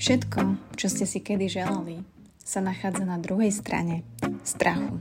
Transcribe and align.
Všetko, 0.00 0.56
čo 0.80 0.88
ste 0.88 1.04
si 1.04 1.20
kedy 1.20 1.60
želali, 1.60 2.00
sa 2.40 2.64
nachádza 2.64 3.04
na 3.04 3.20
druhej 3.20 3.52
strane 3.52 4.00
strachu. 4.48 4.96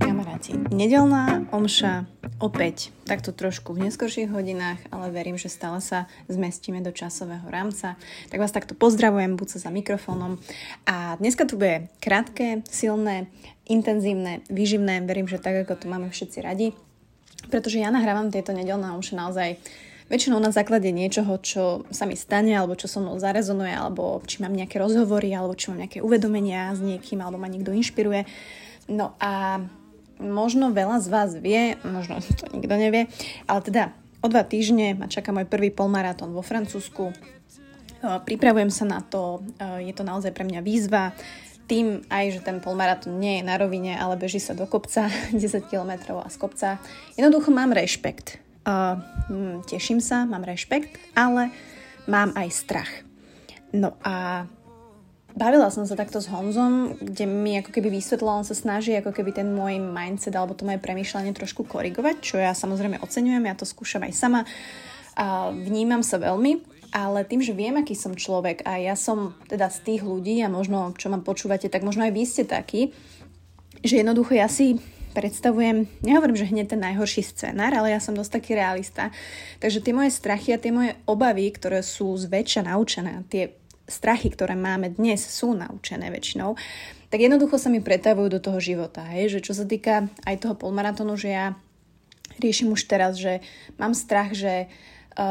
Kamaráti, 0.00 0.56
nedelná 0.72 1.44
omša 1.52 2.08
opäť 2.40 2.96
takto 3.04 3.28
trošku 3.36 3.76
v 3.76 3.92
neskorších 3.92 4.32
hodinách, 4.32 4.80
ale 4.88 5.12
verím, 5.12 5.36
že 5.36 5.52
stále 5.52 5.84
sa 5.84 6.08
zmestíme 6.32 6.80
do 6.80 6.96
časového 6.96 7.44
rámca. 7.52 8.00
Tak 8.32 8.40
vás 8.40 8.56
takto 8.56 8.72
pozdravujem, 8.72 9.36
buď 9.36 9.60
sa 9.60 9.68
za 9.68 9.70
mikrofónom. 9.70 10.40
A 10.88 11.20
dneska 11.20 11.44
tu 11.44 11.60
bude 11.60 11.92
krátke, 12.00 12.64
silné, 12.72 13.28
intenzívne, 13.68 14.40
výživné. 14.48 15.04
Verím, 15.04 15.28
že 15.28 15.36
tak, 15.36 15.68
ako 15.68 15.76
to 15.76 15.92
máme 15.92 16.08
všetci 16.08 16.40
radi 16.40 16.72
pretože 17.46 17.78
ja 17.78 17.94
nahrávam 17.94 18.34
tieto 18.34 18.50
nedelné 18.50 18.90
omše 18.90 19.14
naozaj 19.14 19.62
väčšinou 20.08 20.40
na 20.40 20.50
základe 20.50 20.88
niečoho, 20.88 21.36
čo 21.38 21.84
sa 21.92 22.08
mi 22.08 22.16
stane, 22.16 22.56
alebo 22.56 22.74
čo 22.74 22.88
so 22.88 22.98
mnou 22.98 23.20
zarezonuje, 23.20 23.70
alebo 23.70 24.24
či 24.24 24.40
mám 24.40 24.56
nejaké 24.56 24.80
rozhovory, 24.80 25.30
alebo 25.36 25.54
či 25.54 25.70
mám 25.70 25.84
nejaké 25.84 26.00
uvedomenia 26.00 26.72
s 26.72 26.80
niekým, 26.80 27.20
alebo 27.20 27.36
ma 27.36 27.46
niekto 27.46 27.76
inšpiruje. 27.76 28.24
No 28.88 29.12
a 29.20 29.62
možno 30.18 30.72
veľa 30.72 30.98
z 31.04 31.08
vás 31.12 31.30
vie, 31.36 31.76
možno 31.84 32.18
to 32.40 32.48
nikto 32.56 32.74
nevie, 32.74 33.06
ale 33.46 33.60
teda 33.62 33.92
o 34.24 34.26
dva 34.26 34.42
týždne 34.42 34.98
ma 34.98 35.06
čaká 35.06 35.30
môj 35.30 35.46
prvý 35.46 35.70
polmaratón 35.70 36.34
vo 36.34 36.42
Francúzsku. 36.42 37.14
Pripravujem 37.98 38.70
sa 38.70 38.86
na 38.86 39.02
to, 39.02 39.42
je 39.82 39.90
to 39.90 40.06
naozaj 40.06 40.30
pre 40.30 40.46
mňa 40.46 40.62
výzva 40.62 41.10
tým 41.68 42.02
aj, 42.08 42.40
že 42.40 42.40
ten 42.40 42.58
polmaratón 42.64 43.20
nie 43.20 43.38
je 43.38 43.46
na 43.46 43.60
rovine, 43.60 43.94
ale 43.94 44.16
beží 44.16 44.40
sa 44.40 44.56
do 44.56 44.64
kopca, 44.64 45.12
10 45.36 45.68
km 45.68 46.16
a 46.18 46.28
z 46.32 46.36
kopca. 46.40 46.68
Jednoducho 47.14 47.52
mám 47.52 47.76
rešpekt. 47.76 48.40
Uh, 48.68 49.00
teším 49.64 50.00
sa, 50.00 50.28
mám 50.28 50.44
rešpekt, 50.44 50.96
ale 51.16 51.52
mám 52.08 52.32
aj 52.36 52.48
strach. 52.52 52.92
No 53.72 53.96
a 54.04 54.44
bavila 55.36 55.68
som 55.72 55.84
sa 55.84 55.96
takto 55.96 56.20
s 56.20 56.28
Honzom, 56.28 56.96
kde 57.00 57.24
mi 57.24 57.56
ako 57.60 57.72
keby 57.72 57.92
vysvetlil, 57.92 58.42
on 58.42 58.48
sa 58.48 58.56
snaží 58.56 58.92
ako 58.96 59.12
keby 59.12 59.36
ten 59.36 59.52
môj 59.52 59.80
mindset 59.80 60.36
alebo 60.36 60.52
to 60.52 60.68
moje 60.68 60.80
premýšľanie 60.80 61.32
trošku 61.32 61.64
korigovať, 61.64 62.16
čo 62.20 62.36
ja 62.40 62.52
samozrejme 62.52 63.00
oceňujem, 63.00 63.44
ja 63.44 63.56
to 63.56 63.68
skúšam 63.68 64.04
aj 64.04 64.12
sama. 64.12 64.40
A 65.16 65.48
vnímam 65.52 66.04
sa 66.04 66.20
veľmi, 66.20 66.77
ale 66.92 67.24
tým, 67.24 67.44
že 67.44 67.56
viem, 67.56 67.76
aký 67.76 67.92
som 67.92 68.16
človek 68.16 68.64
a 68.64 68.80
ja 68.80 68.96
som 68.96 69.36
teda 69.48 69.68
z 69.68 69.78
tých 69.84 70.02
ľudí 70.04 70.40
a 70.40 70.52
možno, 70.52 70.96
čo 70.96 71.12
ma 71.12 71.20
počúvate, 71.20 71.68
tak 71.68 71.84
možno 71.84 72.08
aj 72.08 72.12
vy 72.12 72.22
ste 72.24 72.44
takí, 72.48 72.92
že 73.84 74.00
jednoducho 74.00 74.34
ja 74.34 74.48
si 74.48 74.80
predstavujem, 75.16 75.88
nehovorím, 76.04 76.38
že 76.38 76.46
hneď 76.46 76.76
ten 76.76 76.82
najhorší 76.84 77.26
scenár, 77.26 77.74
ale 77.74 77.90
ja 77.90 78.00
som 78.00 78.14
dosť 78.14 78.38
taký 78.38 78.54
realista. 78.54 79.10
Takže 79.58 79.82
tie 79.82 79.96
moje 79.96 80.14
strachy 80.14 80.54
a 80.54 80.62
tie 80.62 80.70
moje 80.70 80.94
obavy, 81.10 81.50
ktoré 81.50 81.82
sú 81.82 82.14
zväčša 82.14 82.68
naučené, 82.70 83.26
tie 83.26 83.56
strachy, 83.88 84.30
ktoré 84.30 84.54
máme 84.54 84.94
dnes, 84.94 85.24
sú 85.24 85.56
naučené 85.56 86.12
väčšinou, 86.12 86.54
tak 87.08 87.24
jednoducho 87.24 87.56
sa 87.56 87.72
mi 87.72 87.80
pretavujú 87.80 88.28
do 88.36 88.40
toho 88.40 88.60
života. 88.60 89.00
Hej? 89.16 89.40
Že 89.40 89.40
čo 89.40 89.52
sa 89.56 89.64
týka 89.64 89.94
aj 90.28 90.44
toho 90.44 90.54
polmaratónu, 90.54 91.16
že 91.16 91.32
ja 91.32 91.46
riešim 92.36 92.68
už 92.68 92.84
teraz, 92.84 93.16
že 93.16 93.40
mám 93.80 93.96
strach, 93.96 94.36
že 94.36 94.68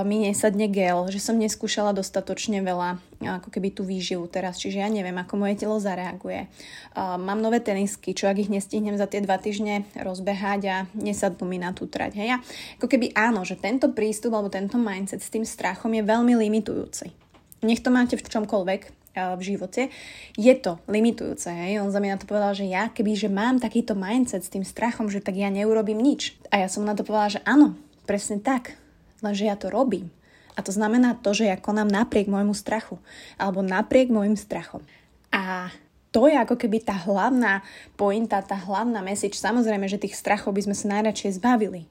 mi 0.03 0.19
nesadne 0.19 0.67
gel, 0.67 1.07
že 1.07 1.23
som 1.23 1.39
neskúšala 1.39 1.95
dostatočne 1.95 2.59
veľa 2.59 2.99
ako 3.23 3.47
keby 3.47 3.71
tú 3.71 3.87
výživu 3.87 4.27
teraz, 4.27 4.59
čiže 4.59 4.83
ja 4.83 4.91
neviem, 4.91 5.15
ako 5.15 5.39
moje 5.39 5.63
telo 5.63 5.79
zareaguje. 5.79 6.51
Mám 6.99 7.39
nové 7.39 7.63
tenisky, 7.63 8.11
čo 8.11 8.27
ak 8.27 8.35
ich 8.35 8.51
nestihnem 8.51 8.99
za 8.99 9.07
tie 9.07 9.23
dva 9.23 9.39
týždne 9.39 9.87
rozbehať 9.95 10.61
a 10.67 10.75
nesadnú 10.91 11.47
mi 11.47 11.55
na 11.55 11.71
tú 11.71 11.87
trať. 11.87 12.19
Hej? 12.19 12.43
Ako 12.77 12.91
keby 12.91 13.15
áno, 13.15 13.47
že 13.47 13.55
tento 13.55 13.95
prístup 13.95 14.35
alebo 14.35 14.51
tento 14.51 14.75
mindset 14.75 15.23
s 15.23 15.31
tým 15.31 15.47
strachom 15.47 15.95
je 15.95 16.03
veľmi 16.03 16.35
limitujúci. 16.35 17.15
Nech 17.63 17.79
to 17.79 17.87
máte 17.87 18.19
v 18.19 18.27
čomkoľvek, 18.27 18.81
v 19.17 19.41
živote, 19.41 19.89
je 20.37 20.53
to 20.61 20.77
limitujúce. 20.85 21.49
Hej? 21.49 21.81
On 21.81 21.89
za 21.89 21.97
mňa 21.97 22.21
to 22.21 22.29
povedal, 22.29 22.53
že 22.53 22.69
ja 22.69 22.91
keby, 22.93 23.17
že 23.17 23.33
mám 23.33 23.57
takýto 23.57 23.97
mindset 23.97 24.45
s 24.45 24.53
tým 24.53 24.61
strachom, 24.61 25.09
že 25.09 25.25
tak 25.25 25.39
ja 25.39 25.49
neurobím 25.49 25.97
nič. 25.97 26.37
A 26.53 26.61
ja 26.61 26.67
som 26.69 26.85
na 26.85 26.93
to 26.93 27.01
povedala, 27.01 27.33
že 27.33 27.41
áno, 27.47 27.73
presne 28.05 28.37
tak 28.37 28.77
lenže 29.21 29.45
ja 29.45 29.55
to 29.57 29.71
robím. 29.71 30.09
A 30.57 30.65
to 30.65 30.73
znamená 30.73 31.13
to, 31.21 31.37
že 31.37 31.45
ja 31.45 31.57
konám 31.57 31.85
napriek 31.85 32.25
môjmu 32.25 32.57
strachu. 32.57 32.97
Alebo 33.37 33.61
napriek 33.61 34.09
môjim 34.09 34.33
strachom. 34.33 34.81
A 35.29 35.69
to 36.09 36.25
je 36.25 36.33
ako 36.33 36.57
keby 36.57 36.81
tá 36.81 36.97
hlavná 36.97 37.61
pointa, 37.93 38.41
tá 38.41 38.57
hlavná 38.57 39.05
message. 39.05 39.37
Samozrejme, 39.37 39.85
že 39.85 40.01
tých 40.01 40.17
strachov 40.17 40.57
by 40.57 40.65
sme 40.65 40.75
sa 40.75 40.97
najradšej 40.97 41.37
zbavili. 41.37 41.85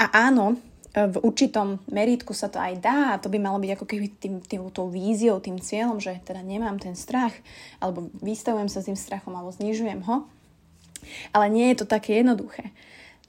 A 0.00 0.32
áno, 0.32 0.56
v 0.94 1.16
určitom 1.26 1.82
meritku 1.90 2.32
sa 2.32 2.48
to 2.48 2.56
aj 2.56 2.78
dá 2.80 2.98
a 3.12 3.20
to 3.20 3.28
by 3.28 3.36
malo 3.42 3.58
byť 3.58 3.70
ako 3.76 3.86
keby 3.86 4.06
tým, 4.16 4.34
tým, 4.46 4.62
tou 4.70 4.86
víziou, 4.86 5.42
tým 5.42 5.58
cieľom, 5.58 5.98
že 5.98 6.22
teda 6.22 6.40
nemám 6.40 6.78
ten 6.78 6.94
strach, 6.94 7.34
alebo 7.82 8.08
vystavujem 8.22 8.70
sa 8.70 8.78
s 8.80 8.86
tým 8.86 8.94
strachom, 8.94 9.34
alebo 9.34 9.50
znižujem 9.50 10.06
ho. 10.06 10.24
Ale 11.34 11.50
nie 11.50 11.68
je 11.74 11.82
to 11.82 11.86
také 11.90 12.22
jednoduché 12.22 12.72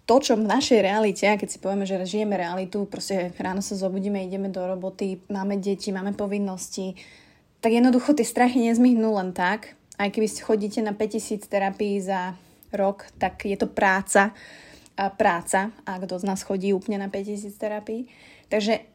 to, 0.05 0.21
čo 0.21 0.37
v 0.37 0.45
našej 0.45 0.85
realite, 0.85 1.25
keď 1.25 1.49
si 1.49 1.57
povieme, 1.57 1.89
že 1.89 1.97
žijeme 2.05 2.37
realitu, 2.37 2.85
proste 2.85 3.33
ráno 3.41 3.65
sa 3.65 3.73
zobudíme, 3.73 4.21
ideme 4.21 4.53
do 4.53 4.61
roboty, 4.61 5.17
máme 5.33 5.57
deti, 5.57 5.89
máme 5.89 6.13
povinnosti, 6.13 6.93
tak 7.57 7.73
jednoducho 7.73 8.13
tie 8.13 8.21
strachy 8.21 8.69
nezmihnú 8.69 9.17
len 9.17 9.33
tak. 9.33 9.73
Aj 9.97 10.13
keby 10.13 10.29
chodíte 10.29 10.85
na 10.85 10.93
5000 10.93 11.49
terapií 11.49 11.97
za 11.97 12.37
rok, 12.69 13.09
tak 13.17 13.49
je 13.49 13.57
to 13.57 13.65
práca. 13.65 14.37
A 14.95 15.09
práca, 15.11 15.73
a 15.83 15.97
kto 15.99 16.21
z 16.21 16.27
nás 16.29 16.45
chodí 16.45 16.71
úplne 16.71 17.01
na 17.01 17.09
5000 17.09 17.51
terapií. 17.57 18.05
Takže 18.47 18.85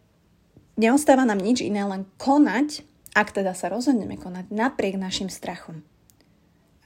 neostáva 0.78 1.26
nám 1.26 1.42
nič 1.42 1.60
iné, 1.60 1.82
len 1.82 2.06
konať, 2.22 2.86
ak 3.18 3.34
teda 3.34 3.52
sa 3.52 3.66
rozhodneme 3.66 4.14
konať, 4.14 4.48
napriek 4.54 4.94
našim 4.94 5.26
strachom. 5.26 5.82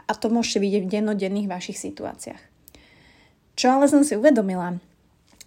A 0.08 0.16
to 0.16 0.32
môžete 0.32 0.64
vidieť 0.64 0.82
v 0.88 0.92
dennodenných 0.98 1.46
vašich 1.52 1.76
situáciách. 1.76 2.53
Čo 3.54 3.78
ale 3.78 3.86
som 3.86 4.02
si 4.02 4.18
uvedomila, 4.18 4.82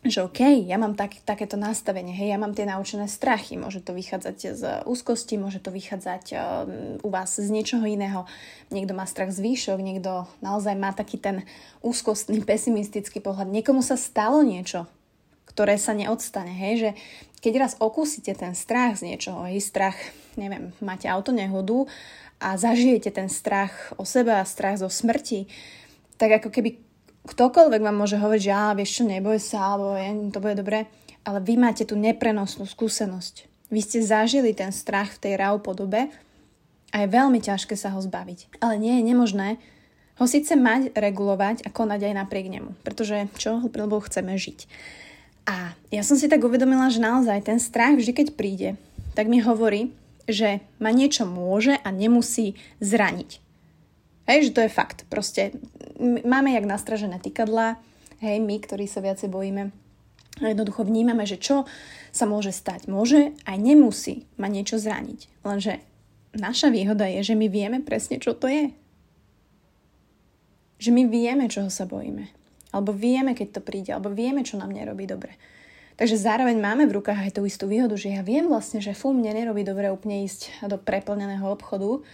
že 0.07 0.23
OK, 0.23 0.39
ja 0.63 0.79
mám 0.79 0.95
tak, 0.95 1.19
takéto 1.27 1.59
nastavenie, 1.59 2.15
hej, 2.15 2.31
ja 2.31 2.39
mám 2.39 2.55
tie 2.55 2.63
naučené 2.63 3.11
strachy, 3.11 3.59
môže 3.59 3.83
to 3.83 3.91
vychádzať 3.91 4.37
z 4.55 4.63
úzkosti, 4.87 5.35
môže 5.35 5.59
to 5.59 5.73
vychádzať 5.73 6.23
um, 6.31 6.39
u 7.03 7.09
vás 7.11 7.35
z 7.35 7.49
niečoho 7.51 7.83
iného. 7.83 8.23
Niekto 8.71 8.95
má 8.95 9.03
strach 9.03 9.35
z 9.35 9.43
výšok, 9.43 9.79
niekto 9.83 10.23
naozaj 10.39 10.79
má 10.79 10.95
taký 10.95 11.19
ten 11.19 11.43
úzkostný, 11.83 12.39
pesimistický 12.47 13.19
pohľad. 13.19 13.51
Niekomu 13.51 13.83
sa 13.83 13.99
stalo 13.99 14.39
niečo, 14.45 14.87
ktoré 15.49 15.75
sa 15.75 15.91
neodstane, 15.91 16.55
hej, 16.55 16.73
že 16.79 16.89
keď 17.43 17.53
raz 17.67 17.73
okúsite 17.77 18.31
ten 18.37 18.55
strach 18.55 18.95
z 19.01 19.11
niečoho, 19.11 19.43
hej, 19.51 19.59
strach, 19.59 19.97
neviem, 20.39 20.71
máte 20.79 21.11
auto 21.11 21.35
nehodu 21.35 21.83
a 22.39 22.55
zažijete 22.55 23.11
ten 23.11 23.27
strach 23.27 23.91
o 23.97 24.05
seba, 24.05 24.45
strach 24.47 24.79
zo 24.79 24.87
smrti, 24.87 25.49
tak 26.15 26.41
ako 26.41 26.49
keby 26.53 26.86
ktokoľvek 27.27 27.81
vám 27.83 27.97
môže 27.99 28.15
hovoriť, 28.15 28.41
že 28.41 28.53
á, 28.55 28.71
vieš 28.71 29.01
čo, 29.01 29.03
neboj 29.03 29.37
sa, 29.37 29.75
alebo 29.75 29.99
je, 29.99 30.31
to 30.31 30.39
bude 30.39 30.55
dobre, 30.55 30.87
ale 31.27 31.43
vy 31.43 31.59
máte 31.59 31.83
tú 31.83 31.99
neprenosnú 31.99 32.63
skúsenosť. 32.63 33.67
Vy 33.67 33.79
ste 33.83 33.99
zažili 33.99 34.55
ten 34.55 34.71
strach 34.71 35.19
v 35.19 35.21
tej 35.27 35.33
RAW 35.35 35.59
podobe 35.59 36.07
a 36.95 36.95
je 37.03 37.07
veľmi 37.11 37.43
ťažké 37.43 37.75
sa 37.75 37.91
ho 37.91 37.99
zbaviť. 37.99 38.63
Ale 38.63 38.79
nie 38.79 38.97
je 38.97 39.07
nemožné 39.11 39.59
ho 40.17 40.25
síce 40.25 40.57
mať, 40.57 40.97
regulovať 40.97 41.61
a 41.65 41.69
konať 41.69 42.09
aj 42.09 42.13
napriek 42.17 42.49
nemu. 42.49 42.73
Pretože 42.81 43.29
čo? 43.37 43.61
Lebo 43.61 44.01
chceme 44.01 44.33
žiť. 44.33 44.65
A 45.47 45.77
ja 45.93 46.01
som 46.03 46.17
si 46.17 46.27
tak 46.27 46.43
uvedomila, 46.43 46.89
že 46.89 46.99
naozaj 46.99 47.45
ten 47.45 47.61
strach 47.61 47.95
vždy, 47.95 48.11
keď 48.11 48.27
príde, 48.33 48.69
tak 49.13 49.29
mi 49.31 49.39
hovorí, 49.39 49.93
že 50.27 50.59
ma 50.81 50.91
niečo 50.91 51.23
môže 51.23 51.77
a 51.79 51.89
nemusí 51.93 52.59
zraniť. 52.83 53.39
Hej, 54.27 54.51
že 54.51 54.55
to 54.55 54.61
je 54.67 54.71
fakt. 54.71 55.07
Proste 55.07 55.55
máme 56.03 56.51
jak 56.51 56.67
nastražené 56.67 57.17
tykadla, 57.23 57.79
hej, 58.19 58.43
my, 58.43 58.59
ktorí 58.59 58.85
sa 58.85 58.99
viacej 58.99 59.31
bojíme. 59.31 59.71
Jednoducho 60.37 60.85
vnímame, 60.85 61.25
že 61.25 61.41
čo 61.41 61.65
sa 62.13 62.29
môže 62.29 62.53
stať. 62.53 62.85
Môže 62.91 63.33
aj 63.49 63.57
nemusí 63.57 64.29
ma 64.37 64.45
niečo 64.45 64.77
zraniť. 64.77 65.41
Lenže 65.41 65.81
naša 66.37 66.69
výhoda 66.69 67.09
je, 67.09 67.33
že 67.33 67.35
my 67.39 67.47
vieme 67.49 67.79
presne, 67.81 68.21
čo 68.21 68.37
to 68.37 68.45
je. 68.45 68.69
Že 70.77 70.93
my 70.93 71.03
vieme, 71.09 71.49
čoho 71.49 71.73
sa 71.73 71.89
bojíme. 71.89 72.29
Alebo 72.69 72.93
vieme, 72.93 73.33
keď 73.33 73.57
to 73.57 73.61
príde. 73.65 73.89
Alebo 73.89 74.13
vieme, 74.13 74.45
čo 74.45 74.61
nám 74.61 74.69
nerobí 74.69 75.09
dobre. 75.09 75.33
Takže 75.97 76.13
zároveň 76.13 76.61
máme 76.61 76.85
v 76.85 77.01
rukách 77.01 77.25
aj 77.25 77.31
tú 77.33 77.41
istú 77.49 77.65
výhodu, 77.65 77.97
že 77.97 78.13
ja 78.13 78.21
viem 78.21 78.45
vlastne, 78.45 78.77
že 78.77 78.93
fú, 78.93 79.17
mne 79.17 79.33
nerobí 79.33 79.65
dobre 79.65 79.89
úplne 79.89 80.21
ísť 80.29 80.69
do 80.69 80.77
preplneného 80.77 81.49
obchodu, 81.49 82.05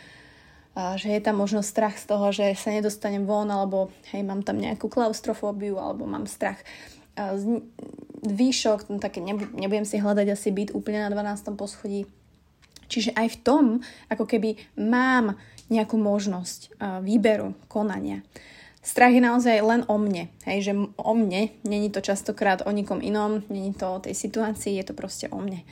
že 0.74 1.14
je 1.14 1.22
tam 1.22 1.38
možno 1.38 1.62
strach 1.62 2.02
z 2.02 2.06
toho, 2.10 2.34
že 2.34 2.58
sa 2.58 2.74
nedostanem 2.74 3.30
von, 3.30 3.50
alebo 3.54 3.94
hej, 4.10 4.26
mám 4.26 4.42
tam 4.42 4.58
nejakú 4.58 4.90
klaustrofóbiu, 4.90 5.78
alebo 5.78 6.10
mám 6.10 6.26
strach 6.26 6.58
z 7.14 7.62
výšok, 8.26 8.90
no 8.90 8.98
také 8.98 9.22
nebudem 9.22 9.86
si 9.86 10.02
hľadať 10.02 10.34
asi 10.34 10.50
byt 10.50 10.74
úplne 10.74 11.06
na 11.06 11.14
12. 11.14 11.54
poschodí. 11.54 12.10
Čiže 12.90 13.14
aj 13.14 13.28
v 13.38 13.38
tom, 13.46 13.66
ako 14.10 14.26
keby 14.26 14.58
mám 14.82 15.38
nejakú 15.70 15.98
možnosť 15.98 16.74
výberu, 17.06 17.54
konania. 17.70 18.26
strach 18.82 19.16
je 19.16 19.24
naozaj 19.24 19.62
len 19.64 19.82
o 19.88 19.96
mne. 19.96 20.28
Hej, 20.44 20.60
že 20.70 20.74
o 20.78 21.14
mne, 21.16 21.54
není 21.64 21.94
to 21.94 22.02
častokrát 22.02 22.66
o 22.68 22.72
nikom 22.74 23.00
inom, 23.00 23.42
není 23.48 23.74
to 23.74 23.98
o 23.98 24.04
tej 24.04 24.14
situácii, 24.14 24.78
je 24.78 24.86
to 24.90 24.94
proste 24.94 25.30
o 25.32 25.40
mne. 25.40 25.64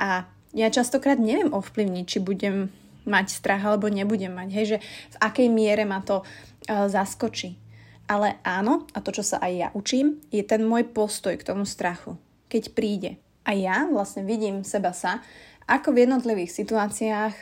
A 0.00 0.30
ja 0.54 0.68
častokrát 0.70 1.18
neviem 1.20 1.52
ovplyvniť, 1.52 2.04
či 2.06 2.18
budem 2.22 2.72
mať 3.04 3.26
strach 3.30 3.62
alebo 3.64 3.88
nebudem 3.92 4.32
mať. 4.32 4.48
Hej, 4.52 4.66
že 4.66 4.78
v 5.14 5.16
akej 5.20 5.48
miere 5.48 5.84
ma 5.88 6.00
to 6.00 6.20
uh, 6.24 6.88
zaskočí. 6.88 7.56
Ale 8.04 8.36
áno, 8.44 8.84
a 8.92 9.00
to, 9.00 9.16
čo 9.16 9.24
sa 9.24 9.40
aj 9.40 9.52
ja 9.52 9.68
učím, 9.72 10.20
je 10.28 10.44
ten 10.44 10.60
môj 10.60 10.92
postoj 10.92 11.32
k 11.40 11.46
tomu 11.46 11.64
strachu. 11.64 12.20
Keď 12.52 12.76
príde. 12.76 13.16
A 13.48 13.56
ja 13.56 13.88
vlastne 13.88 14.24
vidím 14.24 14.64
seba 14.64 14.92
sa, 14.92 15.24
ako 15.64 15.96
v 15.96 16.04
jednotlivých 16.04 16.52
situáciách 16.52 17.34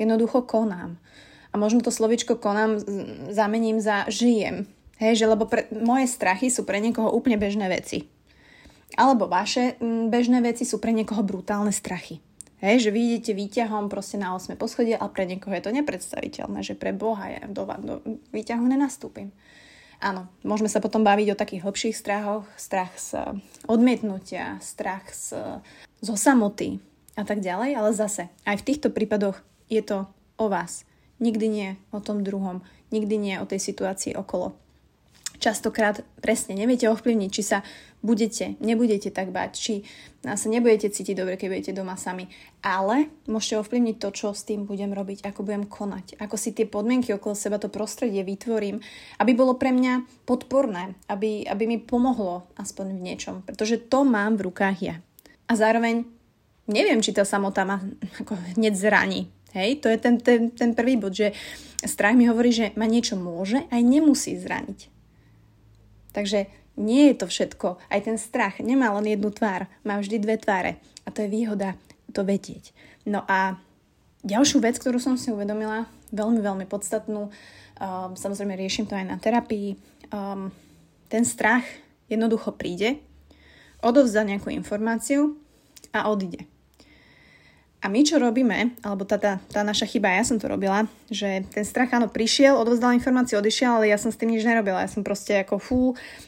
jednoducho 0.00 0.48
konám 0.48 0.96
a 1.52 1.54
možno 1.56 1.80
to 1.80 1.92
slovičko 1.92 2.36
konám 2.36 2.80
zamením 3.32 3.80
za 3.80 4.04
žijem. 4.08 4.68
Hej, 4.98 5.24
že 5.24 5.30
lebo 5.30 5.46
pre, 5.46 5.70
moje 5.70 6.10
strachy 6.10 6.50
sú 6.50 6.66
pre 6.66 6.82
niekoho 6.82 7.08
úplne 7.14 7.38
bežné 7.38 7.70
veci. 7.70 8.10
Alebo 8.98 9.30
vaše 9.30 9.78
bežné 10.10 10.42
veci 10.42 10.66
sú 10.66 10.82
pre 10.82 10.90
niekoho 10.90 11.22
brutálne 11.22 11.70
strachy. 11.70 12.18
Hej, 12.58 12.88
že 12.88 12.90
vy 12.90 13.00
idete 13.14 13.38
výťahom 13.38 13.86
proste 13.86 14.18
na 14.18 14.34
8 14.34 14.58
poschodie 14.58 14.98
a 14.98 15.06
pre 15.06 15.22
niekoho 15.30 15.54
je 15.54 15.62
to 15.62 15.70
nepredstaviteľné, 15.70 16.66
že 16.66 16.74
pre 16.74 16.90
Boha 16.90 17.30
ja 17.30 17.46
do, 17.46 17.62
do 17.78 18.02
výťahu 18.34 18.64
nenastúpim. 18.66 19.30
Áno, 19.98 20.30
môžeme 20.42 20.70
sa 20.70 20.82
potom 20.82 21.02
baviť 21.02 21.34
o 21.34 21.38
takých 21.38 21.62
hlbších 21.66 21.94
strachoch, 21.94 22.46
strach 22.54 22.94
z 22.98 23.18
odmietnutia, 23.66 24.58
strach 24.62 25.10
z, 25.10 25.58
zo 26.02 26.14
samoty 26.14 26.82
a 27.18 27.26
tak 27.26 27.42
ďalej, 27.42 27.78
ale 27.78 27.90
zase 27.94 28.30
aj 28.46 28.62
v 28.62 28.66
týchto 28.66 28.94
prípadoch 28.94 29.42
je 29.66 29.82
to 29.82 30.06
o 30.38 30.46
vás. 30.46 30.86
Nikdy 31.18 31.46
nie 31.50 31.70
o 31.90 31.98
tom 31.98 32.22
druhom, 32.22 32.62
nikdy 32.94 33.18
nie 33.18 33.34
o 33.42 33.46
tej 33.46 33.58
situácii 33.58 34.14
okolo. 34.14 34.54
Častokrát 35.38 36.02
presne 36.18 36.58
neviete 36.58 36.90
ovplyvniť, 36.90 37.30
či 37.30 37.42
sa 37.46 37.62
budete, 38.02 38.58
nebudete 38.58 39.10
tak 39.10 39.30
bať, 39.30 39.50
či 39.54 39.74
sa 40.22 40.48
nebudete 40.50 40.90
cítiť 40.90 41.14
dobre, 41.14 41.38
keď 41.38 41.48
budete 41.50 41.72
doma 41.74 41.94
sami. 41.94 42.30
Ale 42.62 43.10
môžete 43.30 43.62
ovplyvniť 43.62 43.96
to, 44.02 44.08
čo 44.10 44.34
s 44.34 44.46
tým 44.46 44.66
budem 44.66 44.90
robiť, 44.90 45.26
ako 45.26 45.46
budem 45.46 45.64
konať, 45.66 46.18
ako 46.18 46.34
si 46.34 46.54
tie 46.54 46.66
podmienky 46.66 47.14
okolo 47.14 47.38
seba, 47.38 47.62
to 47.62 47.70
prostredie 47.70 48.22
vytvorím, 48.22 48.82
aby 49.22 49.32
bolo 49.34 49.54
pre 49.54 49.70
mňa 49.70 50.26
podporné, 50.26 50.98
aby, 51.10 51.46
aby 51.46 51.64
mi 51.66 51.78
pomohlo 51.78 52.50
aspoň 52.58 52.98
v 52.98 53.00
niečom, 53.02 53.34
pretože 53.46 53.78
to 53.86 54.02
mám 54.02 54.38
v 54.38 54.50
rukách 54.50 54.78
ja. 54.82 54.96
A 55.48 55.54
zároveň 55.54 56.02
neviem, 56.66 56.98
či 56.98 57.14
tá 57.14 57.22
samota 57.22 57.62
ma 57.62 57.78
ako 58.22 58.34
hneď 58.58 58.74
zraní, 58.74 59.30
Hej, 59.56 59.80
to 59.80 59.88
je 59.88 59.96
ten, 59.96 60.20
ten, 60.20 60.52
ten 60.52 60.76
prvý 60.76 61.00
bod, 61.00 61.16
že 61.16 61.32
strach 61.80 62.12
mi 62.12 62.28
hovorí, 62.28 62.52
že 62.52 62.76
ma 62.76 62.84
niečo 62.84 63.16
môže 63.16 63.64
aj 63.72 63.80
nemusí 63.80 64.36
zraniť. 64.36 64.97
Takže 66.12 66.48
nie 66.78 67.10
je 67.10 67.14
to 67.18 67.26
všetko. 67.26 67.76
Aj 67.90 68.00
ten 68.00 68.16
strach 68.16 68.62
nemá 68.62 68.94
len 68.96 69.18
jednu 69.18 69.34
tvár, 69.34 69.66
má 69.82 69.98
vždy 69.98 70.22
dve 70.22 70.38
tváre. 70.38 70.78
A 71.04 71.10
to 71.10 71.26
je 71.26 71.32
výhoda 71.32 71.74
to 72.14 72.24
vedieť. 72.24 72.72
No 73.04 73.26
a 73.26 73.58
ďalšiu 74.24 74.62
vec, 74.62 74.78
ktorú 74.78 75.02
som 75.02 75.18
si 75.18 75.32
uvedomila, 75.34 75.90
veľmi, 76.14 76.40
veľmi 76.40 76.66
podstatnú, 76.70 77.28
um, 77.28 78.10
samozrejme 78.16 78.56
riešim 78.56 78.88
to 78.88 78.96
aj 78.96 79.06
na 79.06 79.16
terapii, 79.20 79.76
um, 80.12 80.48
ten 81.08 81.24
strach 81.24 81.64
jednoducho 82.08 82.56
príde, 82.56 83.00
odovzdá 83.84 84.24
nejakú 84.24 84.48
informáciu 84.52 85.36
a 85.92 86.08
odíde. 86.08 86.57
A 87.78 87.86
my 87.86 88.02
čo 88.02 88.18
robíme, 88.18 88.74
alebo 88.82 89.06
tá, 89.06 89.22
tá, 89.22 89.38
tá 89.54 89.62
naša 89.62 89.86
chyba, 89.86 90.10
ja 90.10 90.26
som 90.26 90.34
to 90.34 90.50
robila, 90.50 90.90
že 91.14 91.46
ten 91.54 91.62
strach 91.62 91.94
áno 91.94 92.10
prišiel, 92.10 92.58
odovzdal 92.58 92.90
informáciu, 92.90 93.38
odišiel, 93.38 93.78
ale 93.78 93.94
ja 93.94 93.94
som 93.94 94.10
s 94.10 94.18
tým 94.18 94.34
nič 94.34 94.42
nerobila. 94.42 94.82
Ja 94.82 94.90
som 94.90 95.06
proste 95.06 95.38
ako 95.38 95.62
fú, 95.62 95.80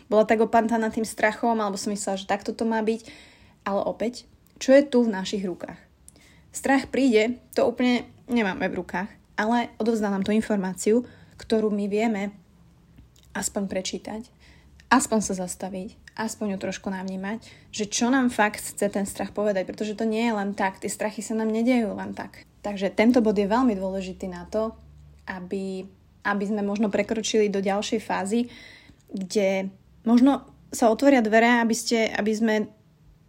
bola 0.07 0.23
tak 0.23 0.39
opantaná 0.39 0.95
tým 0.95 1.03
strachom, 1.03 1.59
alebo 1.59 1.75
som 1.75 1.91
myslela, 1.91 2.23
že 2.23 2.31
takto 2.31 2.55
to 2.55 2.63
má 2.63 2.79
byť. 2.79 3.03
Ale 3.67 3.83
opäť, 3.83 4.31
čo 4.63 4.71
je 4.71 4.87
tu 4.87 5.03
v 5.03 5.11
našich 5.11 5.43
rukách? 5.43 5.75
Strach 6.55 6.87
príde, 6.87 7.43
to 7.51 7.67
úplne 7.67 8.07
nemáme 8.31 8.71
v 8.71 8.79
rukách, 8.87 9.11
ale 9.35 9.75
odovzdá 9.83 10.07
nám 10.07 10.23
tú 10.23 10.31
informáciu, 10.31 11.03
ktorú 11.35 11.75
my 11.75 11.91
vieme 11.91 12.31
aspoň 13.35 13.67
prečítať, 13.67 14.23
aspoň 14.87 15.19
sa 15.19 15.35
zastaviť, 15.47 15.99
aspoň 16.19 16.57
ju 16.57 16.59
trošku 16.69 16.89
navnímať, 16.91 17.45
že 17.71 17.87
čo 17.87 18.11
nám 18.11 18.29
fakt 18.29 18.61
chce 18.61 18.87
ten 18.91 19.07
strach 19.07 19.31
povedať, 19.31 19.67
pretože 19.67 19.95
to 19.97 20.05
nie 20.05 20.27
je 20.27 20.35
len 20.35 20.51
tak, 20.53 20.83
tie 20.83 20.91
strachy 20.91 21.23
sa 21.23 21.39
nám 21.39 21.49
nedejú 21.49 21.95
len 21.95 22.13
tak. 22.13 22.45
Takže 22.61 22.93
tento 22.93 23.25
bod 23.25 23.39
je 23.39 23.49
veľmi 23.49 23.73
dôležitý 23.73 24.29
na 24.29 24.45
to, 24.45 24.77
aby, 25.25 25.87
aby 26.27 26.45
sme 26.45 26.61
možno 26.61 26.93
prekročili 26.93 27.49
do 27.49 27.65
ďalšej 27.65 28.01
fázy, 28.05 28.53
kde 29.09 29.73
možno 30.05 30.45
sa 30.71 30.93
otvoria 30.93 31.25
dvere, 31.25 31.63
aby, 31.65 31.75
ste, 31.75 32.11
aby 32.13 32.33
sme 32.35 32.55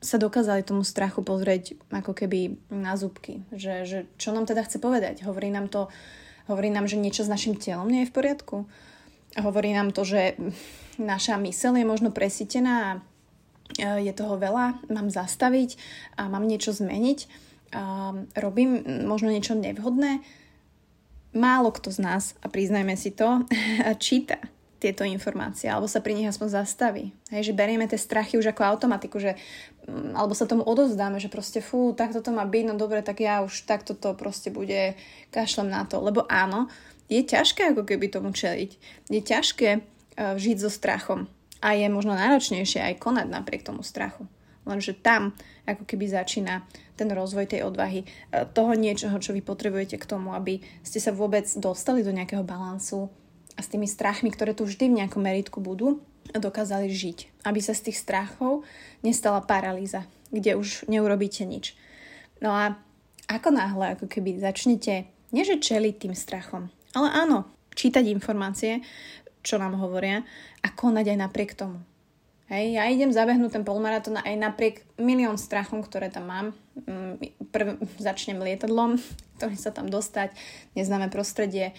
sa 0.01 0.18
dokázali 0.18 0.66
tomu 0.66 0.81
strachu 0.81 1.22
pozrieť 1.22 1.77
ako 1.94 2.13
keby 2.18 2.57
na 2.74 2.98
zubky. 2.98 3.45
Že, 3.54 3.74
že 3.86 4.00
čo 4.18 4.34
nám 4.34 4.50
teda 4.50 4.66
chce 4.66 4.81
povedať? 4.81 5.22
Hovorí 5.25 5.54
nám 5.54 5.69
to, 5.69 5.89
hovorí 6.50 6.74
nám, 6.74 6.89
že 6.89 6.98
niečo 6.98 7.22
s 7.22 7.31
našim 7.31 7.54
telom 7.57 7.89
nie 7.89 8.06
je 8.06 8.10
v 8.10 8.16
poriadku? 8.18 8.66
Hovorí 9.38 9.72
nám 9.72 9.94
to, 9.94 10.04
že 10.04 10.36
naša 10.98 11.40
myseľ 11.40 11.80
je 11.80 11.86
možno 11.86 12.10
presítená 12.12 12.74
a 12.82 12.92
e, 13.78 14.10
je 14.10 14.14
toho 14.16 14.36
veľa, 14.36 14.88
mám 14.92 15.08
zastaviť 15.08 15.78
a 16.18 16.28
mám 16.28 16.48
niečo 16.48 16.76
zmeniť, 16.76 17.50
a 17.72 18.12
robím 18.36 18.84
možno 19.08 19.32
niečo 19.32 19.56
nevhodné. 19.56 20.20
Málo 21.32 21.72
kto 21.72 21.88
z 21.96 22.00
nás, 22.04 22.24
a 22.44 22.52
priznajme 22.52 23.00
si 23.00 23.16
to, 23.16 23.48
číta 24.04 24.44
tieto 24.82 25.06
informácie, 25.06 25.70
alebo 25.70 25.86
sa 25.86 26.02
pri 26.02 26.18
nich 26.18 26.26
aspoň 26.26 26.66
zastaví. 26.66 27.14
Hej, 27.30 27.54
že 27.54 27.58
berieme 27.58 27.86
tie 27.86 28.02
strachy 28.02 28.42
už 28.42 28.50
ako 28.50 28.66
automatiku, 28.66 29.22
že, 29.22 29.38
mm, 29.86 30.18
alebo 30.18 30.34
sa 30.34 30.50
tomu 30.50 30.66
odozdáme, 30.66 31.22
že 31.22 31.30
proste 31.30 31.62
fú, 31.62 31.94
takto 31.94 32.26
to 32.26 32.34
má 32.34 32.42
byť, 32.50 32.64
no 32.66 32.74
dobre, 32.82 33.06
tak 33.06 33.22
ja 33.22 33.46
už 33.46 33.70
takto 33.70 33.94
to 33.94 34.18
proste 34.18 34.50
bude, 34.50 34.98
kašlem 35.30 35.70
na 35.70 35.86
to. 35.86 36.02
Lebo 36.02 36.26
áno, 36.26 36.66
je 37.14 37.22
ťažké 37.22 37.78
ako 37.78 37.86
keby 37.86 38.10
tomu 38.10 38.34
čeliť. 38.34 38.72
Je 39.14 39.22
ťažké 39.22 39.86
žiť 40.18 40.58
so 40.60 40.72
strachom. 40.72 41.30
A 41.62 41.78
je 41.78 41.86
možno 41.88 42.18
náročnejšie 42.18 42.81
aj 42.81 43.02
konať 43.02 43.28
napriek 43.30 43.62
tomu 43.62 43.86
strachu. 43.86 44.25
Lenže 44.66 44.94
tam 44.94 45.34
ako 45.66 45.86
keby 45.86 46.06
začína 46.10 46.66
ten 46.94 47.10
rozvoj 47.10 47.50
tej 47.50 47.66
odvahy, 47.66 48.06
e, 48.06 48.46
toho 48.54 48.78
niečoho, 48.78 49.18
čo 49.18 49.34
vy 49.34 49.42
potrebujete 49.42 49.98
k 49.98 50.06
tomu, 50.06 50.38
aby 50.38 50.62
ste 50.86 51.02
sa 51.02 51.10
vôbec 51.10 51.50
dostali 51.58 52.06
do 52.06 52.13
nejakého 52.13 52.46
balansu 52.46 53.10
a 53.58 53.66
s 53.66 53.72
tými 53.74 53.90
strachmi, 53.90 54.30
ktoré 54.30 54.54
tu 54.54 54.69
vždy 54.69 54.90
v 54.90 54.98
nejakom 55.02 55.22
meritku 55.22 55.58
budú, 55.58 56.02
dokázali 56.30 56.94
žiť. 56.94 57.42
Aby 57.42 57.60
sa 57.60 57.74
z 57.74 57.89
tých 57.89 57.98
strachov 57.98 58.62
nestala 59.01 59.41
paralýza, 59.41 60.06
kde 60.30 60.53
už 60.53 60.86
neurobíte 60.86 61.41
nič. 61.41 61.74
No 62.38 62.53
a 62.53 62.77
ako 63.25 63.50
náhle, 63.50 63.98
ako 63.98 64.06
keby 64.06 64.38
začnete, 64.38 65.10
nie 65.34 65.44
že 65.46 65.58
čeliť 65.58 65.96
tým 65.98 66.13
strachom, 66.13 66.70
ale 66.94 67.10
áno, 67.10 67.50
čítať 67.74 68.03
informácie, 68.12 68.84
čo 69.41 69.62
nám 69.62 69.77
hovoria 69.77 70.25
a 70.62 70.67
konať 70.69 71.13
aj 71.13 71.17
napriek 71.17 71.51
tomu. 71.57 71.81
Hej, 72.51 72.75
ja 72.75 72.83
idem 72.91 73.15
zabehnúť 73.15 73.55
ten 73.55 73.63
polmaratón 73.63 74.19
aj 74.19 74.36
napriek 74.36 74.83
milión 75.00 75.39
strachom, 75.39 75.79
ktoré 75.79 76.12
tam 76.12 76.27
mám. 76.27 76.48
Mm, 76.83 77.15
prv, 77.48 77.79
začnem 77.95 78.43
lietadlom, 78.43 79.00
ktorý 79.39 79.55
sa 79.55 79.71
tam 79.71 79.88
dostať, 79.88 80.36
neznáme 80.75 81.07
prostredie, 81.07 81.71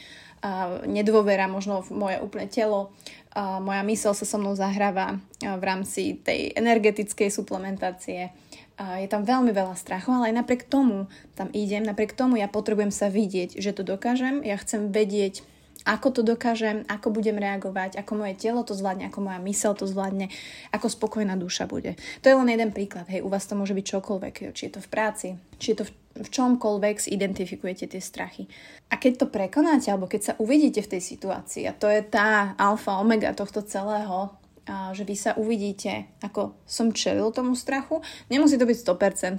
nedôvera 0.90 1.47
možno 1.47 1.87
v 1.87 1.90
moje 1.95 2.16
úplne 2.19 2.50
telo, 2.50 2.90
moja 3.37 3.83
mysel 3.87 4.12
sa 4.12 4.26
so 4.26 4.37
mnou 4.42 4.59
zahráva 4.59 5.23
v 5.38 5.62
rámci 5.62 6.19
tej 6.19 6.50
energetickej 6.59 7.31
suplementácie. 7.31 8.35
Je 8.76 9.07
tam 9.07 9.23
veľmi 9.23 9.54
veľa 9.54 9.78
strachov, 9.78 10.19
ale 10.19 10.35
aj 10.35 10.42
napriek 10.42 10.66
tomu 10.66 11.07
tam 11.38 11.47
idem, 11.54 11.87
napriek 11.87 12.19
tomu 12.19 12.42
ja 12.42 12.50
potrebujem 12.50 12.90
sa 12.90 13.07
vidieť, 13.07 13.54
že 13.54 13.71
to 13.71 13.87
dokážem, 13.87 14.42
ja 14.42 14.59
chcem 14.59 14.90
vedieť, 14.90 15.47
ako 15.83 16.09
to 16.15 16.21
dokážem, 16.23 16.87
ako 16.87 17.11
budem 17.11 17.39
reagovať, 17.39 17.99
ako 17.99 18.12
moje 18.23 18.35
telo 18.39 18.62
to 18.62 18.75
zvládne, 18.75 19.11
ako 19.11 19.21
moja 19.27 19.39
mysel 19.43 19.75
to 19.75 19.87
zvládne, 19.87 20.31
ako 20.71 20.87
spokojná 20.87 21.35
duša 21.35 21.67
bude. 21.67 21.99
To 22.23 22.27
je 22.31 22.39
len 22.39 22.49
jeden 22.51 22.71
príklad, 22.71 23.11
hej, 23.11 23.23
u 23.23 23.29
vás 23.31 23.47
to 23.47 23.59
môže 23.59 23.75
byť 23.75 23.87
čokoľvek, 23.99 24.35
či 24.55 24.62
je 24.71 24.73
to 24.73 24.81
v 24.81 24.89
práci, 24.89 25.27
či 25.59 25.75
je 25.75 25.83
to 25.83 25.85
v, 25.87 25.93
v 26.23 26.29
čomkoľvek 26.31 27.11
identifikujete 27.11 27.91
tie 27.91 28.03
strachy. 28.03 28.47
A 28.91 29.01
keď 29.01 29.27
to 29.27 29.27
prekonáte, 29.33 29.91
alebo 29.91 30.07
keď 30.07 30.21
sa 30.23 30.35
uvidíte 30.39 30.87
v 30.87 30.99
tej 30.99 31.03
situácii, 31.03 31.67
a 31.67 31.75
to 31.75 31.91
je 31.91 32.05
tá 32.07 32.55
alfa, 32.55 33.03
omega 33.03 33.35
tohto 33.35 33.67
celého, 33.67 34.31
a 34.62 34.95
že 34.95 35.03
vy 35.03 35.19
sa 35.19 35.35
uvidíte, 35.35 36.07
ako 36.23 36.55
som 36.62 36.95
čelil 36.95 37.35
tomu 37.35 37.59
strachu. 37.59 37.99
Nemusí 38.31 38.55
to 38.55 38.62
byť 38.62 38.79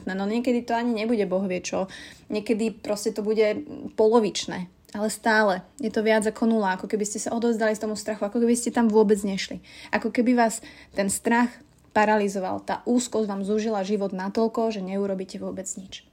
100%, 0.03 0.11
no 0.11 0.27
niekedy 0.27 0.67
to 0.67 0.75
ani 0.75 0.91
nebude 0.91 1.23
boh 1.23 1.47
vie 1.47 1.63
čo. 1.63 1.87
Niekedy 2.27 2.83
proste 2.83 3.15
to 3.15 3.23
bude 3.23 3.63
polovičné 3.95 4.67
ale 4.93 5.09
stále 5.09 5.65
je 5.81 5.89
to 5.89 6.05
viac 6.05 6.21
ako 6.23 6.45
nula, 6.45 6.77
ako 6.77 6.85
keby 6.85 7.05
ste 7.05 7.17
sa 7.17 7.33
odozdali 7.33 7.73
z 7.73 7.81
tomu 7.81 7.97
strachu, 7.97 8.29
ako 8.29 8.37
keby 8.37 8.53
ste 8.53 8.69
tam 8.69 8.87
vôbec 8.87 9.17
nešli. 9.25 9.59
Ako 9.89 10.13
keby 10.13 10.37
vás 10.37 10.61
ten 10.93 11.09
strach 11.09 11.49
paralizoval, 11.93 12.61
tá 12.61 12.85
úzkosť 12.85 13.29
vám 13.29 13.41
zúžila 13.45 13.85
život 13.85 14.13
natoľko, 14.13 14.73
že 14.73 14.85
neurobíte 14.85 15.41
vôbec 15.41 15.65
nič. 15.77 16.05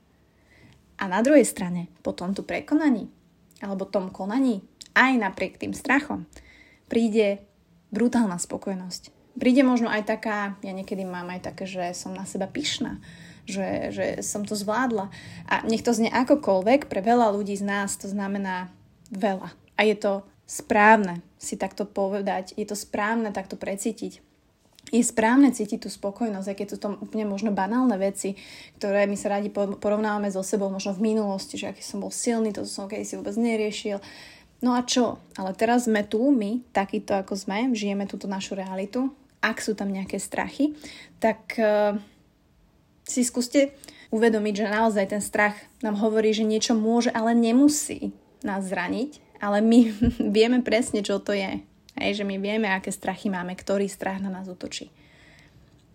A 1.00 1.08
na 1.08 1.24
druhej 1.24 1.48
strane, 1.48 1.88
po 2.04 2.12
tomto 2.12 2.44
prekonaní, 2.44 3.08
alebo 3.64 3.88
tom 3.88 4.12
konaní, 4.12 4.60
aj 4.92 5.16
napriek 5.16 5.56
tým 5.56 5.72
strachom, 5.72 6.28
príde 6.92 7.40
brutálna 7.88 8.36
spokojnosť. 8.36 9.12
Príde 9.40 9.64
možno 9.64 9.88
aj 9.88 10.04
taká, 10.04 10.60
ja 10.60 10.72
niekedy 10.76 11.08
mám 11.08 11.32
aj 11.32 11.52
také, 11.52 11.64
že 11.64 11.96
som 11.96 12.12
na 12.12 12.28
seba 12.28 12.44
pyšná, 12.44 13.00
že, 13.50 13.68
že 13.90 14.06
som 14.22 14.46
to 14.46 14.54
zvládla. 14.54 15.10
A 15.50 15.66
nech 15.66 15.82
to 15.82 15.90
znie 15.90 16.08
akokoľvek, 16.08 16.86
pre 16.86 17.02
veľa 17.02 17.34
ľudí 17.34 17.58
z 17.58 17.66
nás 17.66 17.98
to 17.98 18.06
znamená 18.06 18.70
veľa. 19.10 19.50
A 19.74 19.80
je 19.82 19.96
to 19.98 20.12
správne 20.46 21.22
si 21.40 21.54
takto 21.54 21.86
povedať, 21.86 22.52
je 22.54 22.66
to 22.66 22.74
správne 22.74 23.30
takto 23.30 23.54
precítiť. 23.54 24.20
Je 24.90 25.04
správne 25.06 25.54
cítiť 25.54 25.86
tú 25.86 25.88
spokojnosť, 25.92 26.48
aké 26.50 26.64
sú 26.66 26.80
to 26.80 26.98
úplne 26.98 27.22
možno 27.22 27.54
banálne 27.54 27.94
veci, 27.94 28.34
ktoré 28.80 29.06
my 29.06 29.14
sa 29.14 29.38
radi 29.38 29.46
porovnávame 29.52 30.26
so 30.34 30.42
sebou 30.42 30.66
možno 30.66 30.96
v 30.98 31.14
minulosti, 31.14 31.54
že 31.54 31.70
aký 31.70 31.84
som 31.84 32.02
bol 32.02 32.10
silný, 32.10 32.50
to 32.50 32.66
som 32.66 32.90
keď 32.90 33.06
si 33.06 33.14
vôbec 33.14 33.36
neriešil. 33.38 34.02
No 34.60 34.74
a 34.74 34.82
čo? 34.82 35.22
Ale 35.38 35.54
teraz 35.54 35.86
sme 35.86 36.04
tu, 36.04 36.20
my, 36.34 36.60
takýto 36.74 37.16
ako 37.16 37.38
sme, 37.38 37.72
žijeme 37.72 38.04
túto 38.10 38.26
našu 38.26 38.58
realitu. 38.58 39.14
Ak 39.40 39.62
sú 39.64 39.72
tam 39.72 39.88
nejaké 39.88 40.20
strachy, 40.20 40.76
tak 41.16 41.56
uh, 41.56 41.96
si 43.10 43.26
skúste 43.26 43.74
uvedomiť, 44.14 44.54
že 44.54 44.66
naozaj 44.70 45.06
ten 45.10 45.22
strach 45.22 45.58
nám 45.82 45.98
hovorí, 45.98 46.30
že 46.30 46.46
niečo 46.46 46.78
môže, 46.78 47.10
ale 47.10 47.34
nemusí 47.34 48.14
nás 48.46 48.70
zraniť 48.70 49.30
ale 49.40 49.64
my 49.64 49.80
vieme 50.36 50.60
presne, 50.60 51.00
čo 51.00 51.18
to 51.18 51.32
je. 51.32 51.64
Hej, 51.98 52.22
že 52.22 52.24
my 52.24 52.38
vieme, 52.38 52.70
aké 52.70 52.92
strachy 52.92 53.32
máme, 53.32 53.56
ktorý 53.56 53.90
strach 53.90 54.22
na 54.22 54.30
nás 54.30 54.46
útočí. 54.46 54.92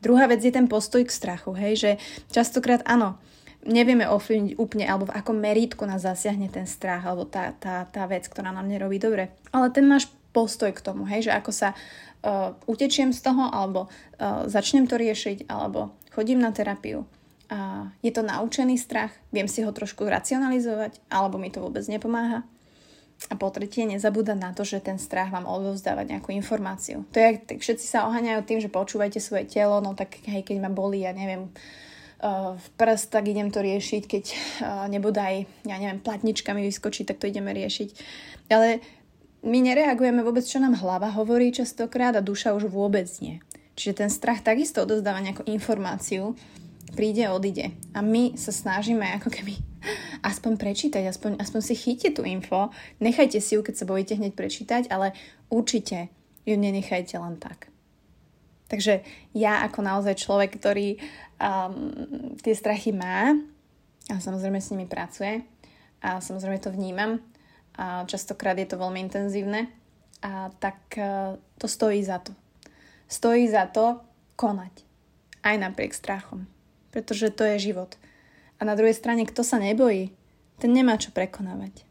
Druhá 0.04 0.28
vec 0.30 0.44
je 0.44 0.54
ten 0.54 0.70
postoj 0.70 1.02
k 1.02 1.10
strachu, 1.10 1.56
hej, 1.58 1.74
že 1.80 1.92
častokrát 2.30 2.86
áno, 2.86 3.18
nevieme 3.66 4.06
ovplyvniť 4.06 4.54
úplne, 4.62 4.86
alebo 4.86 5.10
v 5.10 5.16
akom 5.18 5.34
merítku 5.34 5.82
nás 5.88 6.06
zasiahne 6.06 6.46
ten 6.52 6.70
strach, 6.70 7.02
alebo 7.10 7.26
tá, 7.26 7.58
tá, 7.58 7.90
tá 7.90 8.06
vec, 8.06 8.30
ktorá 8.30 8.54
nám 8.54 8.70
nerobí 8.70 9.02
dobre. 9.02 9.34
Ale 9.50 9.74
ten 9.74 9.90
náš 9.90 10.12
postoj 10.36 10.76
k 10.76 10.84
tomu, 10.84 11.08
hej, 11.08 11.32
že 11.32 11.32
ako 11.32 11.52
sa 11.56 11.72
uh, 11.72 12.52
utečiem 12.68 13.16
z 13.16 13.24
toho, 13.24 13.48
alebo 13.48 13.88
uh, 13.88 14.44
začnem 14.52 14.84
to 14.92 15.00
riešiť, 15.00 15.48
alebo 15.48 15.96
chodím 16.12 16.44
na 16.44 16.52
terapiu. 16.52 17.08
Uh, 17.48 17.88
je 18.04 18.12
to 18.12 18.20
naučený 18.20 18.76
strach, 18.76 19.16
viem 19.32 19.48
si 19.48 19.64
ho 19.64 19.72
trošku 19.72 20.04
racionalizovať, 20.04 21.00
alebo 21.08 21.40
mi 21.40 21.48
to 21.48 21.64
vôbec 21.64 21.88
nepomáha. 21.88 22.44
A 23.32 23.40
po 23.40 23.48
tretie, 23.48 23.88
nezabúdať 23.88 24.36
na 24.36 24.52
to, 24.52 24.68
že 24.68 24.84
ten 24.84 25.00
strach 25.00 25.32
vám 25.32 25.48
odovzdáva 25.48 26.04
nejakú 26.04 26.36
informáciu. 26.36 27.08
To 27.16 27.18
je, 27.18 27.40
tak 27.40 27.64
všetci 27.64 27.88
sa 27.88 28.12
oháňajú 28.12 28.44
tým, 28.44 28.60
že 28.60 28.68
počúvajte 28.68 29.24
svoje 29.24 29.48
telo, 29.48 29.80
no 29.80 29.96
tak 29.96 30.20
hej, 30.28 30.44
keď 30.44 30.68
ma 30.68 30.72
bolí, 30.74 31.08
ja 31.08 31.16
neviem, 31.16 31.48
uh, 31.48 32.60
v 32.60 32.68
prst, 32.76 33.16
tak 33.16 33.32
idem 33.32 33.54
to 33.56 33.64
riešiť, 33.64 34.04
keď 34.04 34.24
uh, 34.28 34.36
nebodaj, 34.92 35.48
ja 35.64 35.76
neviem, 35.80 36.04
platnička 36.04 36.52
mi 36.52 36.68
vyskočí, 36.68 37.08
tak 37.08 37.24
to 37.24 37.32
ideme 37.32 37.56
riešiť. 37.56 37.90
Ale 38.52 38.84
my 39.46 39.62
nereagujeme 39.62 40.26
vôbec, 40.26 40.42
čo 40.42 40.58
nám 40.58 40.82
hlava 40.82 41.14
hovorí 41.14 41.54
častokrát 41.54 42.18
a 42.18 42.26
duša 42.26 42.58
už 42.58 42.66
vôbec 42.66 43.06
nie. 43.22 43.38
Čiže 43.78 44.02
ten 44.02 44.10
strach 44.10 44.42
takisto 44.42 44.82
odozdáva 44.82 45.22
nejakú 45.22 45.46
informáciu, 45.46 46.34
príde, 46.98 47.30
odíde. 47.30 47.76
A 47.94 48.02
my 48.02 48.34
sa 48.40 48.50
snažíme 48.50 49.06
ako 49.22 49.30
keby 49.30 49.54
aspoň 50.32 50.58
prečítať, 50.58 51.04
aspoň, 51.06 51.38
aspoň 51.38 51.62
si 51.62 51.74
chytíte 51.78 52.10
tú 52.18 52.22
info. 52.26 52.74
Nechajte 52.98 53.38
si 53.38 53.54
ju, 53.54 53.62
keď 53.62 53.76
sa 53.78 53.86
bojíte 53.86 54.18
hneď 54.18 54.34
prečítať, 54.34 54.90
ale 54.90 55.14
určite 55.54 56.10
ju 56.48 56.58
nenechajte 56.58 57.14
len 57.22 57.38
tak. 57.38 57.70
Takže 58.66 59.06
ja 59.38 59.62
ako 59.62 59.86
naozaj 59.86 60.18
človek, 60.18 60.58
ktorý 60.58 60.98
um, 61.38 61.94
tie 62.42 62.58
strachy 62.58 62.90
má 62.98 63.38
a 64.10 64.18
samozrejme 64.18 64.58
s 64.58 64.74
nimi 64.74 64.90
pracuje 64.90 65.46
a 66.02 66.18
samozrejme 66.18 66.58
to 66.58 66.74
vnímam 66.74 67.22
a 67.76 68.08
častokrát 68.08 68.56
je 68.56 68.68
to 68.68 68.80
veľmi 68.80 69.00
intenzívne 69.04 69.68
a 70.24 70.50
tak 70.58 70.80
uh, 70.96 71.36
to 71.60 71.68
stojí 71.68 72.02
za 72.04 72.24
to. 72.24 72.32
Stojí 73.12 73.46
za 73.52 73.68
to 73.68 74.02
konať. 74.40 74.84
Aj 75.46 75.56
napriek 75.60 75.94
strachom 75.94 76.50
pretože 76.96 77.28
to 77.36 77.44
je 77.44 77.68
život. 77.76 78.00
A 78.56 78.64
na 78.64 78.72
druhej 78.80 78.96
strane, 78.96 79.28
kto 79.28 79.44
sa 79.44 79.60
nebojí, 79.60 80.16
ten 80.56 80.72
nemá 80.72 80.96
čo 80.96 81.12
prekonávať. 81.12 81.84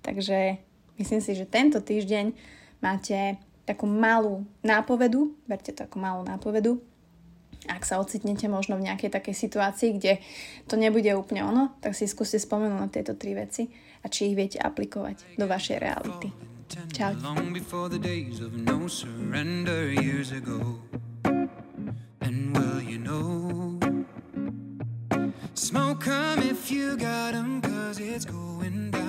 Takže 0.00 0.56
myslím 0.96 1.20
si, 1.20 1.36
že 1.36 1.44
tento 1.44 1.84
týždeň 1.84 2.32
máte 2.80 3.36
takú 3.68 3.84
malú 3.84 4.48
nápovedu, 4.64 5.36
berte 5.44 5.76
to 5.76 5.84
ako 5.84 6.00
malú 6.00 6.24
nápovedu, 6.24 6.80
ak 7.68 7.82
sa 7.84 8.00
ocitnete 8.00 8.46
možno 8.48 8.78
v 8.78 8.86
nejakej 8.88 9.10
takej 9.12 9.34
situácii, 9.34 9.90
kde 9.98 10.22
to 10.70 10.74
nebude 10.78 11.10
úplne 11.12 11.42
ono, 11.44 11.64
tak 11.82 11.98
si 11.98 12.08
skúste 12.08 12.40
spomenúť 12.40 12.80
na 12.80 12.88
tieto 12.88 13.18
tri 13.18 13.34
veci 13.36 13.68
a 14.02 14.06
či 14.08 14.32
ich 14.32 14.38
viete 14.38 14.58
aplikovať 14.62 15.36
do 15.36 15.44
vašej 15.44 15.76
reality. 15.82 16.30
Čau. 16.94 17.14
Smoke 25.56 26.06
'em 26.06 26.38
if 26.42 26.70
you 26.70 26.96
got 26.96 27.34
'em, 27.34 27.60
cause 27.60 27.98
it's 27.98 28.24
going 28.24 28.90
down. 28.90 29.05